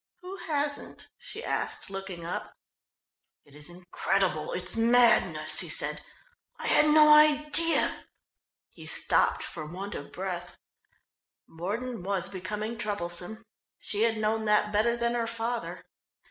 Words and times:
"Who 0.21 0.35
hasn't?" 0.47 1.09
she 1.19 1.43
asked, 1.45 1.91
looking 1.91 2.25
up. 2.25 2.55
"It 3.45 3.53
is 3.53 3.69
incredible! 3.69 4.51
It's 4.51 4.75
madness!" 4.75 5.59
he 5.59 5.69
said. 5.69 6.03
"I 6.57 6.65
had 6.65 6.89
no 6.89 7.13
idea" 7.13 8.07
he 8.73 8.87
stopped 8.87 9.43
for 9.43 9.63
want 9.67 9.93
of 9.93 10.11
breath. 10.11 10.57
Mordon 11.47 12.01
was 12.01 12.29
becoming 12.29 12.79
troublesome. 12.79 13.45
She 13.77 14.01
had 14.01 14.17
known 14.17 14.45
that 14.45 14.71
better 14.73 14.97
than 14.97 15.13
her 15.13 15.27
father. 15.27 15.85